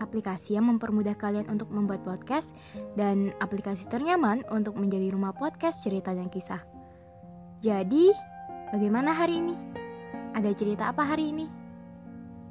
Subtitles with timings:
[0.00, 2.56] aplikasi yang mempermudah kalian untuk membuat podcast
[2.98, 6.64] dan aplikasi ternyaman untuk menjadi rumah podcast cerita dan kisah.
[7.60, 8.10] Jadi,
[8.72, 9.56] bagaimana hari ini?
[10.32, 11.46] Ada cerita apa hari ini?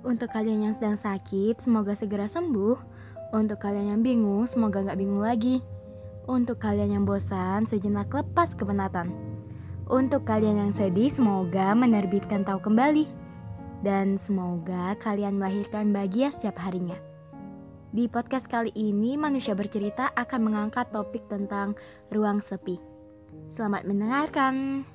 [0.06, 2.78] Untuk kalian yang sedang sakit, semoga segera sembuh.
[3.36, 5.60] Untuk kalian yang bingung, semoga nggak bingung lagi.
[6.30, 9.12] Untuk kalian yang bosan, sejenak lepas kepenatan.
[9.90, 13.10] Untuk kalian yang sedih, semoga menerbitkan tahu kembali.
[13.82, 17.09] Dan semoga kalian melahirkan bahagia setiap harinya.
[17.90, 21.74] Di podcast kali ini, manusia bercerita akan mengangkat topik tentang
[22.14, 22.78] ruang sepi.
[23.50, 24.86] Selamat mendengarkan.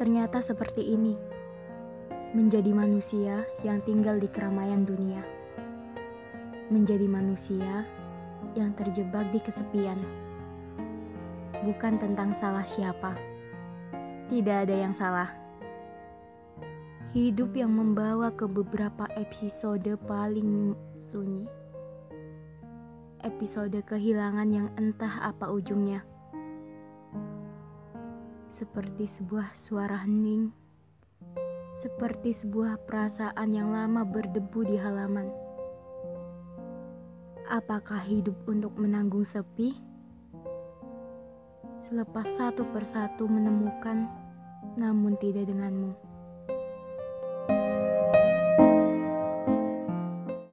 [0.00, 1.20] Ternyata seperti ini,
[2.32, 5.20] menjadi manusia yang tinggal di keramaian dunia,
[6.72, 7.84] menjadi manusia
[8.56, 10.00] yang terjebak di kesepian,
[11.60, 13.12] bukan tentang salah siapa.
[14.32, 15.43] Tidak ada yang salah
[17.14, 21.46] Hidup yang membawa ke beberapa episode paling sunyi.
[23.22, 26.02] Episode kehilangan yang entah apa ujungnya.
[28.50, 30.50] Seperti sebuah suara hening.
[31.78, 35.30] Seperti sebuah perasaan yang lama berdebu di halaman.
[37.46, 39.70] Apakah hidup untuk menanggung sepi?
[41.78, 44.10] Selepas satu persatu menemukan,
[44.74, 46.13] namun tidak denganmu.